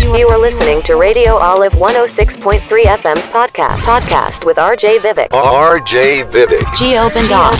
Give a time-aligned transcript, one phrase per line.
[0.00, 3.84] You are listening to Radio Olive 106.3 FM's podcast.
[3.86, 5.28] Podcast with RJ Vivek.
[5.38, 6.64] RJ Vivek.
[6.80, 7.58] Geo Bendoff.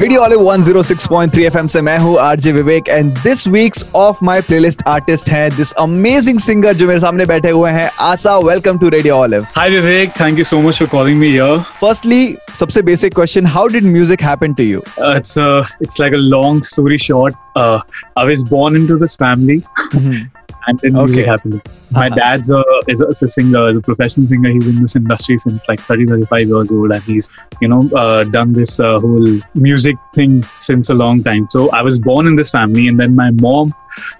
[0.00, 4.82] Radio वाले 106.3 FM से मैं हूँ RJ Vivek and this week's of my playlist
[4.96, 9.14] artist है this amazing singer जो मेरे सामने बैठे हुए हैं Asha welcome to radio
[9.16, 11.58] Olive Hi Vivek, thank you so much for calling me here.
[11.80, 12.22] Firstly
[12.58, 16.22] सबसे basic question how did music happen to you Uh, it's uh, it's like a
[16.36, 17.40] long story short.
[17.56, 17.78] Uh,
[18.16, 19.56] I was born into this family,
[20.67, 21.05] and then okay.
[21.05, 21.61] music happily.
[21.91, 24.49] My dad's a, is, a, is a singer, is a professional singer.
[24.51, 27.31] He's in this industry since like 30, 35 years old, and he's
[27.61, 31.47] you know uh, done this uh, whole music thing since a long time.
[31.49, 33.73] So I was born in this family, and then my mom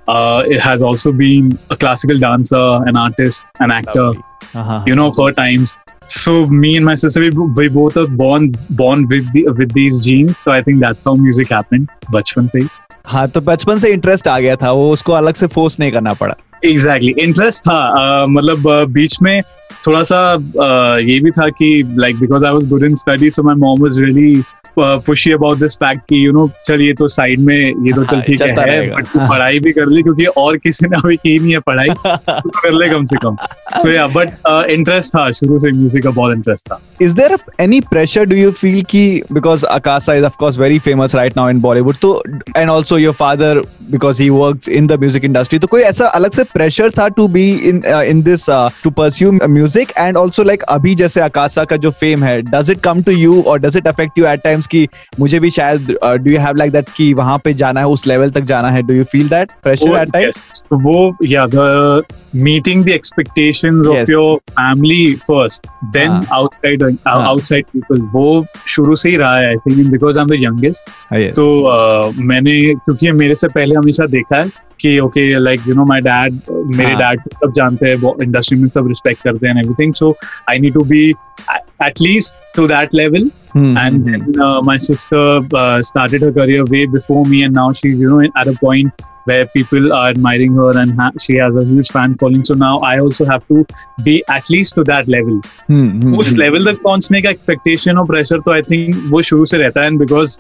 [0.08, 4.12] uh, has also been a classical dancer, an artist, an actor.
[4.54, 4.84] Uh-huh.
[4.86, 5.80] You know, four times.
[6.08, 10.02] So me and my sister, we, we both are born born with the, with these
[10.02, 10.38] genes.
[10.40, 11.90] So I think that's how music happened.
[12.12, 12.68] Bachpan se.
[13.06, 15.92] ही हाँ तो बचपन से interest आ गया था वो उसको अलग से फोर्स नहीं
[15.92, 16.36] करना पड़ा।
[16.66, 19.42] एग्जैक्टली इंटरेस्ट था अह, मतलब बीच में
[19.88, 20.18] थोड़ा सा
[20.64, 23.82] आ, ये भी था कि like because I was good in study so my mom
[23.82, 24.44] was really
[24.80, 28.22] pushy about this fact कि यू नो चल ये तो साइड में ये तो चल
[28.22, 31.54] ठीक है बट तू पढ़ाई भी कर ले क्योंकि और किसी ने अभी की नहीं
[31.54, 33.36] है पढ़ाई तो कर ले कम से कम।
[33.78, 34.34] सो या बट
[34.72, 38.52] इंटरेस्ट था शुरू से म्यूज़िक का बहुत इंटरेस्ट था। Is there any pressure do you
[38.54, 42.12] feel कि because Akasa is of course very famous right now in Bollywood तो
[42.58, 46.32] and also your father because he works in the music industry तो कोई ऐसा अलग
[46.32, 48.46] से प्रेशर था to be in in this
[48.84, 52.80] to pursue music and also like अभी जैसे अकासा का जो फेम है does it
[52.84, 54.88] come to you और does it affect you at time chance कि
[55.20, 58.30] मुझे भी शायद do you have like that कि वहाँ पे जाना है उस लेवल
[58.32, 58.82] तक जाना है?
[58.84, 62.04] Do you feel that pressure at times वो या the
[62.38, 69.16] meeting the expectation of your family first then outside outside people वो शुरू से ही
[69.16, 70.90] रहा है I think because I am the youngest
[71.36, 75.86] तो uh, मैंने क्योंकि मेरे से पहले हमेशा देखा है कि okay like you know
[75.86, 76.40] my dad
[76.78, 77.40] मेरे डैड हाँ.
[77.44, 80.16] सब जानते हैं वो इंडस्ट्री में सब रिस्पेक्ट करते हैं and everything so
[80.50, 81.04] I need to be
[81.50, 84.32] at least to that level Hmm, and hmm, hmm.
[84.32, 88.10] then uh, my sister uh, started her career way before me and now she's you
[88.14, 91.90] know at a point where people are admiring her and ha- she has a huge
[91.92, 93.60] fan following so now i also have to
[94.08, 95.38] be at least to that level
[95.68, 96.40] Hmm, hmm, उस hmm.
[96.40, 99.92] Level तक पहुँचने का expectation और pressure तो I think वो शुरू से रहता है
[99.98, 100.38] because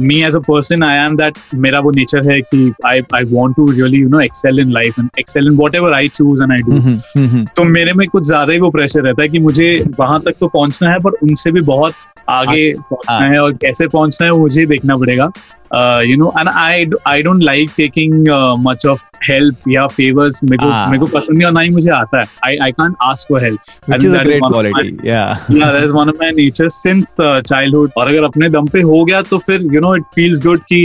[0.00, 3.56] me as a person I am that मेरा वो नेचर है कि I I want
[3.56, 6.58] to really you know excel in life and excel in whatever I choose and I
[6.58, 7.46] do Hmm, hmm, hmm.
[7.56, 10.48] तो मेरे में कुछ ज़्यादा ही वो प्रेशर रहता है कि मुझे वहाँ तक तो
[10.48, 11.92] पहुँचना है पर उनसे भी बहुत
[12.28, 15.30] आगे पहुँचना हाँ। है और कैसे पहुँचना है मुझे देखना पड़ेगा
[15.74, 18.28] you know and I I don't like taking
[18.66, 21.70] much of help या फेवर्स मेरे को हाँ। मेरे को पसंद नहीं और ना ही
[21.70, 23.58] मुझे आता है। I I can't ask for help
[23.90, 25.40] which is a great quality yeah.
[25.58, 27.90] Yeah that is one of my natures since uh, childhood.
[27.96, 30.80] और अगर अपने दम पे हो गया तो फिर you know it feels good कि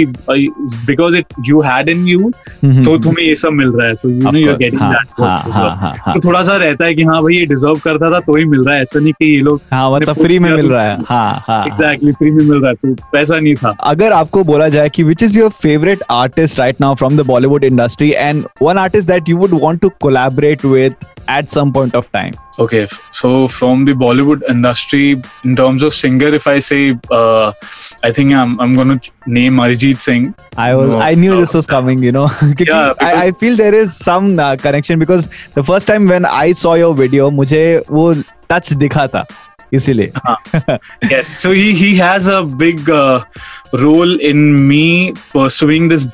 [0.92, 3.94] because it you had in you Hmm, तो hmm, तुम्हें ये सब मिल रहा है।
[4.02, 5.80] तो you Of know you're course, getting हाँ, that what हाँ, you हाँ, deserve.
[5.82, 6.14] हाँ, हाँ.
[6.16, 8.64] तो थोड़ा सा रहता है कि हाँ भाई ये डिजर्व करता था तो ही मिल
[8.64, 10.96] रहा है। ऐसा नहीं कि ये लोग हाँ मतलब फ्री में मिल तो- रहा है
[10.96, 14.44] हाँ। हाँ हाँ। एग्जैक्टली फ्री में मिल रहा है। तो ऐसा नहीं था। अगर आपको
[14.44, 18.45] बोला जाए कि which is your favourite artist right now from the Bollywood industry and
[18.63, 20.95] one artist that you would want to collaborate with
[21.31, 22.33] at some point of time
[22.63, 25.05] Okay, f- so from the Bollywood industry,
[25.51, 26.81] in terms of singer, if I say,
[27.19, 27.53] uh,
[28.09, 28.97] I think I'm I'm gonna
[29.37, 30.27] name Arijit Singh.
[30.65, 31.39] I was No, I knew no.
[31.45, 32.27] this was coming, you know.
[32.43, 36.11] क्योंकि Yeah, I, because- I feel there is some uh, connection because the first time
[36.15, 38.05] when I saw your video, मुझे वो
[38.53, 39.25] touch दिखा था
[39.74, 40.12] इसीलिए
[41.12, 43.24] yes so he he has a big uh,
[43.74, 46.06] role in me pursuing this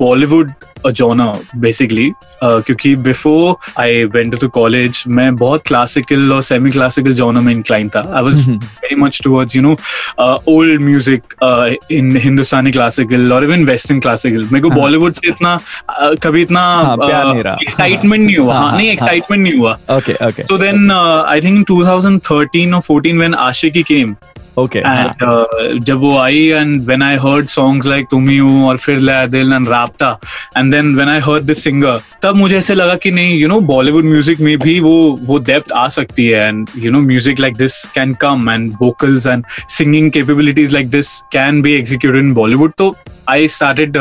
[0.83, 6.31] bollywood uh, genre basically uh, क्योंकि before I went to the college मैं बहुत classical
[6.31, 8.59] और semi classical genre में inclined था I was Mhm.
[8.81, 9.75] very much towards you know
[10.17, 14.79] uh, old music uh, in Hindustani classical or even western classical मेरे को हाँ.
[14.79, 15.59] बॉलीवुड से इतना
[16.01, 17.57] uh, कभी इतना हाँ, रहा.
[17.61, 18.93] एक्साइटमेंट नहीं हुआ हाँ, हाँ, हाँ, नहीं हाँ.
[18.93, 23.85] एक्साइटमेंट नहीं हुआ okay okay so then uh, I think 2013 or 14 when Ashiki
[23.85, 24.17] came
[24.57, 28.77] okay uh, जब वो आई and when I heard songs like तुम ही हूँ और
[28.77, 30.17] फिर लया दिल and राप्ता
[30.57, 33.59] and then when I heard this singer तब मुझे ऐसे लगा कि नहीं यू नो
[33.61, 37.57] बॉलीवुड म्यूज़िक में भी वो वो डेप्थ आ सकती है and you know music like
[37.57, 42.73] this can come and vocals and singing capabilities like this can be execute in Bollywood
[42.77, 42.93] तो
[43.29, 43.97] I started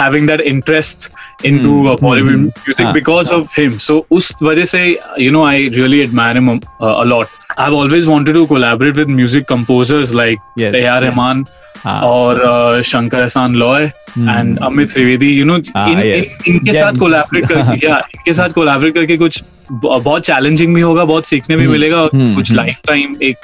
[0.00, 1.10] having that interest
[1.46, 4.88] in to Bollywood music because of him so उस वजह से
[5.20, 10.14] you know I really admire him a lot I've always wanted to collaborate with music composers
[10.14, 10.74] like Yes.
[10.74, 11.00] A.R.
[11.06, 13.84] Rahman हाँ, और Shankar Ehsaan Loy.
[14.18, 16.98] And Amit Trivedi you know इन, इन, इनके साथ.
[16.98, 21.62] Collaborate करके या इनके साथ कोलैबोरेट करके कुछ बहुत चैलेंजिंग भी होगा बहुत सीखने भी
[21.62, 21.72] Hmm.
[21.72, 22.52] मिलेगा और Hmm, कुछ.
[22.52, 23.36] लाइफ टाइम एक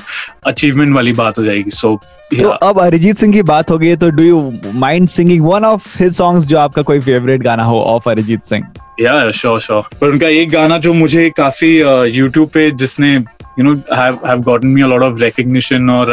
[0.46, 1.98] अचीवमेंट वाली बात हो जाएगी सो
[2.38, 4.38] तो अब अरिजीत सिंह की बात हो गई है तो do you
[4.74, 8.64] mind singing one of his songs जो आपका कोई फेवरेट गाना हो ऑफ़ अरिजीत सिंह
[9.00, 11.70] या श्योर श्योर पर उनका एक गाना जो मुझे काफ़ी
[12.16, 16.12] यूट्यूब पे जिसने you know have have gotten me a lot of recognition और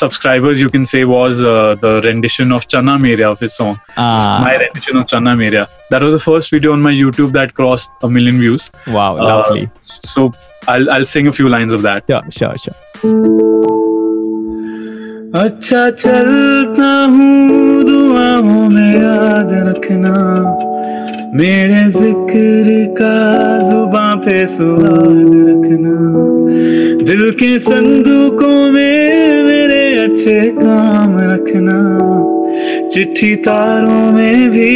[0.00, 1.39] subscribers you can say was
[1.83, 5.63] the rendition of Channa Mereya of his song Ah, my rendition of Channa Meria.
[5.93, 8.67] That was the first video on my YouTube that crossed a million views.
[8.97, 9.63] wow, Uh, lovely.
[9.81, 10.25] so
[10.73, 12.13] I'll I'll sing a few lines of that.
[12.13, 12.77] Sure, sure, sure.
[15.43, 20.15] अच्छा चलता हूँ दुआओं में याद रखना
[21.39, 23.15] मेरे जिक्र का
[23.69, 25.97] जुबां पे सुहाग रखना
[27.09, 29.02] दिल के संदूकों में मेरे
[30.04, 31.78] अच्छे काम रखना।
[32.88, 34.70] चिट्ठी तारों में भी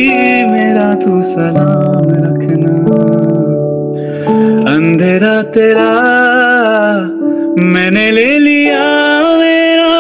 [0.51, 2.75] मेरा तू सलाम रखना।
[4.75, 5.91] अंधेरा तेरा
[7.65, 8.83] मैंने ले लिया,
[9.39, 9.98] मेरा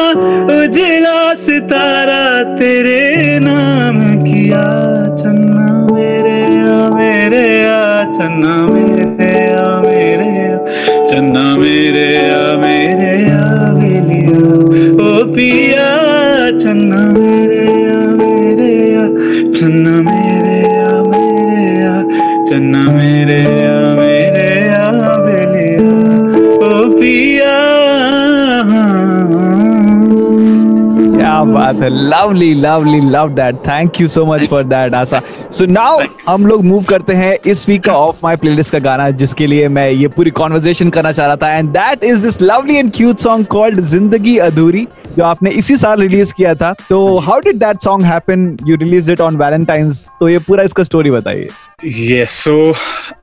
[31.69, 35.21] बात है। Lovely lovely love that thank you so much for that Asha
[35.53, 39.11] so now हम लोग मूव करते हैं इस वीक का ऑफ़ माय प्लेलिस्ट का गाना
[39.23, 42.77] जिसके लिए मैं ये पूरी कॉन्वर्जेशन करना चाह रहा था। And that is this lovely
[42.77, 44.87] and cute song called ज़िंदगी अधूरी
[45.17, 49.11] जो आपने इसी साल रिलीज़ किया था। तो how did that song happen you release
[49.13, 51.49] it on Valentine's तो ये पूरा इसका स्टोरी बताइए।
[51.85, 52.55] Yes, so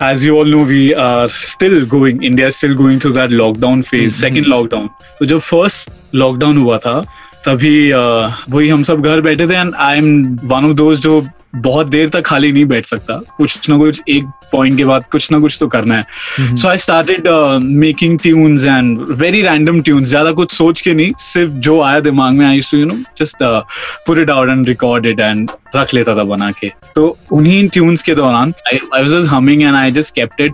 [0.08, 2.22] as you all know, we are still going.
[2.28, 4.22] India is still going through that lockdown phase, mm-hmm.
[4.22, 4.88] second lockdown.
[5.20, 5.90] तो जब first
[6.22, 6.94] lockdown हुआ था
[7.46, 11.26] तभी वही हम सब घर बैठे थे and I am one of दोस्त जो
[11.56, 15.32] बहुत देर तक खाली नहीं बैठ सकता। कुछ ना कुछ एक पॉइंट के बाद कुछ
[15.32, 17.28] ना कुछ तो करना है। So I started
[17.62, 22.34] making tunes and very random tunes ज़्यादा कुछ सोच के नहीं सिर्फ़ जो आया दिमाग
[22.34, 23.44] में I you know just
[24.08, 28.04] put it out and record it and रख लेता था बना के। तो उन्हीं ट्यून्स
[28.04, 30.54] के दौरान I was humming and I just kept it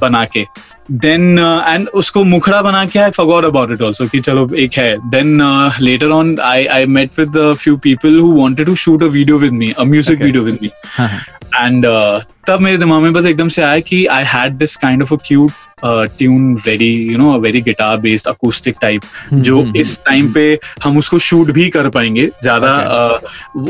[0.00, 0.44] बना के।
[0.90, 4.96] देन एंड उसको मुखड़ा बना के I for about it also कि चलो एक है।
[5.10, 5.38] Then
[5.80, 9.52] later on I I met with few people who wanted to shoot a video with
[9.52, 10.70] me a music video with me.
[11.56, 11.86] And
[12.48, 15.16] तब मेरे दिमाग में बस एकदम से आया कि I had this kind of a
[15.26, 15.52] cute
[15.84, 19.02] tune very you know very guitar based acoustic type
[19.34, 23.20] जो हम्म, इस टाइम पे हम उसको शूट भी कर पाएँगे। ज़्यादा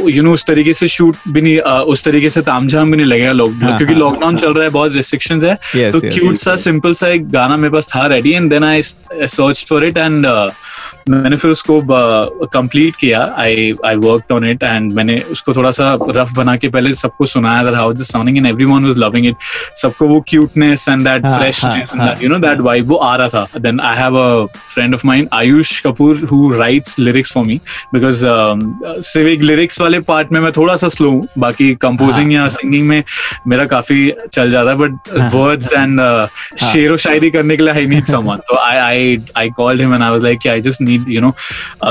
[0.08, 3.06] यू नो उस तरीके से शूट भी नहीं uh, उस तरीके से तामझाम भी नहीं
[3.06, 4.42] लगेगा लॉकडाउन हाँ, क्योंकि हाँ, लॉकडाउन हाँ.
[4.42, 6.60] चल रहा है बहुत रिस्ट्रिक्शंस है। Yes, तो क्यूट yes, सा yes.
[6.64, 10.26] सिंपल सा एक गाना मेरे पास था ready and then I search for it and
[11.08, 11.80] मैंने फिर उसको
[12.52, 16.68] कंप्लीट किया। I I work on it and मैंने उसको थोड़ा सा रफ बना के
[16.68, 19.36] पहले सबको सुनाया that how this sounding and everyone was loving it
[19.76, 23.14] सबको वो क्यूटनेस एंड दैट हाँ, फ्रेशनेस हाँ, and you know that vibe वो आ
[23.16, 27.44] रहा था then I have a friend of mine Ayush Kapoor who writes lyrics for
[27.46, 27.60] me
[27.94, 28.26] because
[29.26, 33.02] एक lyrics वाले पार्ट में मैं थोड़ा सा स्लो हूँ बाकी कंपोजिंग या सिंगिंग में
[33.48, 36.00] मेरा काफ़ी चल जाता है बट वर्ड्स एंड
[36.60, 40.02] शेरो शायरी करने के लिए आई नीड समवन तो I I I called him and
[40.02, 41.32] I was like I just need you know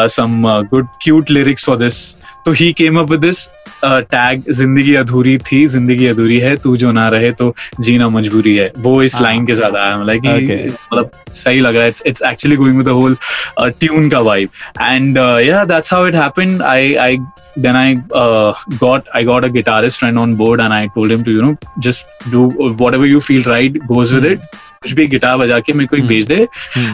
[0.10, 0.42] some
[0.72, 2.04] good cute lyrics for this
[2.46, 3.48] तो he came up with this
[3.84, 8.72] tag ज़िंदगी अधूरी थी ज़िंदगी अधूरी है तू जो ना रहे तो जीना मजबूरी है.
[8.78, 12.22] वो इस हाँ। लाइन के साथ आया मतलब कि मतलब सही लग रहा है। It's
[12.24, 13.18] actually going with the whole
[13.60, 14.50] tune का वाइब
[14.82, 15.18] एंड
[15.48, 17.18] या that's how it happened I I
[17.60, 21.32] then I got I got a guitarist friend on board and I told him to
[21.32, 24.40] you know just do whatever you feel right goes with it
[24.86, 26.06] कुछ भी guitar बजा के मेरे को एक.
[26.08, 26.36] भेज दे।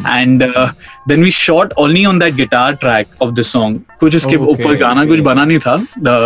[0.08, 0.44] And
[1.10, 4.76] then we shot only on that guitar track of this song कुछ इसके Okay, ऊपर
[4.78, 5.10] गाना okay.
[5.10, 5.76] कुछ बना नहीं था।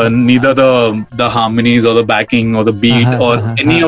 [0.09, 3.81] नीदर द द हार्मनीज और द बैकिंग और द बीट और any.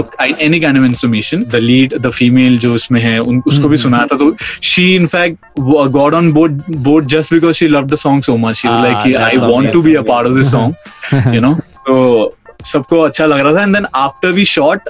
[0.45, 3.83] Any kind of instrumentation the lead the female जो उसमें है उन उसको भी हम्म,
[3.83, 5.59] सुनाया था। तो she in fact
[5.91, 9.37] got on board board just because she love the song so much she like I
[9.37, 11.53] want to be a part of this song you know
[11.87, 14.89] तो सबको अच्छा लग रहा था। And then after we shot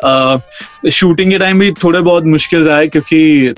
[0.89, 3.53] shooting के time भी थोड़े बहुत मुश्किल आए क्योंकि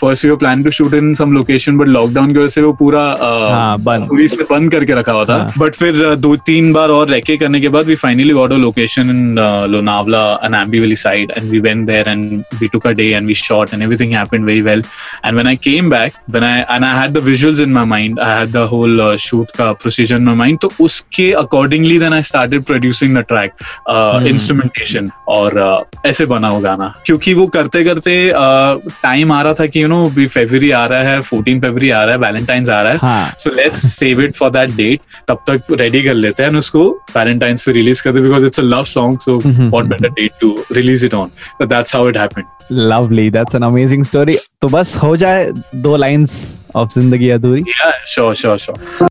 [0.00, 3.02] first we plan to shoot in some location but lockdown की वजह से वो पूरा
[3.20, 7.08] हाँ, बंद। बंद करके रखा हुआ था हाँ। बट फिर uh, दो तीन बार और
[7.08, 9.34] रैके करने के बाद we finally got a location in
[9.70, 13.34] Lonavala and Aamby Valley side and we went there and we took a day and we
[13.36, 14.84] shot and everything happened very well
[15.24, 18.20] and when I came back when I and I had the visuals in my mind
[18.20, 22.22] I had the whole shoot का procedure in my mind तो उसके accordingly then I
[22.30, 28.18] started producing the track instrumentation और uh, ऐसे बना वो गाना क्योंकि वो करते करते
[28.32, 32.14] टाइम आ रहा था कि नो भी फेब्रुवरी आ रहा है फोर्टीन फेब्रुवरी आ रहा
[32.14, 36.02] है वैलेंटाइंस आ रहा है। So let's save it for that date तब तक रेडी
[36.02, 39.36] कर लेते हैं उसको वैलेंटाइंस पे रिलीज़ करते because it's a love song so.
[39.46, 41.30] What better date to release it on
[41.62, 46.32] that's how it happened lovely that's an amazing story तो बस हो जाए दो लाइंस
[46.76, 49.08] ऑफ़ ज़िंदगी अधूरी। या श्योर श्योर श्योर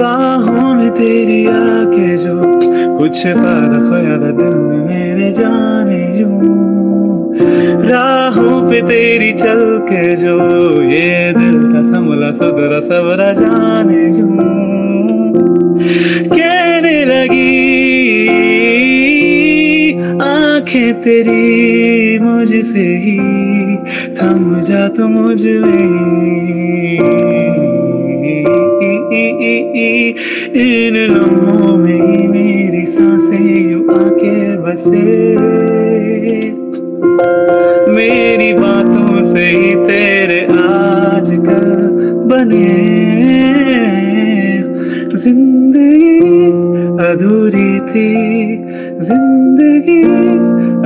[0.00, 2.36] बाहों में तेरी आके जो
[2.98, 6.67] कुछ पादा ख्याल दिल में मेरे जाने यूँ।
[7.90, 10.36] राहों पे तेरी चल के जो
[10.82, 14.08] ये दिल था संभला सुधरा सबरा जाने
[16.28, 17.52] कहने लगी,
[20.22, 23.18] आँखें तेरी मुझसे ही,
[24.16, 26.18] थम जा तो मुझमें।
[30.54, 35.28] इन लम्हों में मेरी साँसें, यू आके बसे।
[47.90, 48.08] थी
[49.00, 50.02] ज़िंदगी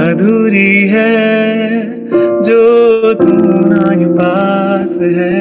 [0.03, 1.11] अधूरी है
[2.47, 3.35] जो तू
[3.69, 5.32] ना पास है।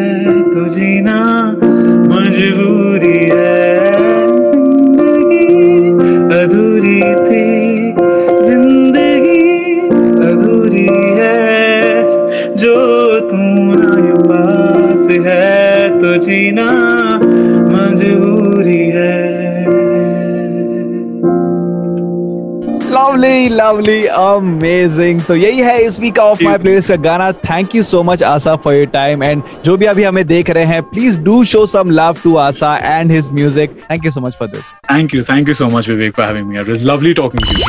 [23.81, 27.31] लवली अमेजिंग तो यही है इस वीक ऑफ़ माय प्लेलिस्ट का गाना.
[27.31, 30.65] Thank you so much Asha for your time and जो भी अभी हमें देख रहे
[30.65, 34.35] हैं please do show some love to Asha and his music thank you so much
[34.39, 37.13] for this thank you thank you so much Vivek for having me it was lovely
[37.21, 37.65] talking to you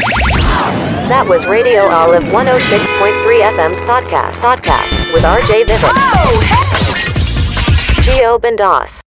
[1.11, 4.45] That was Radio Olive 106.3 FM's podcast.
[4.47, 5.97] Podcast with RJ Vivek.
[8.07, 9.01] Geo Bendas.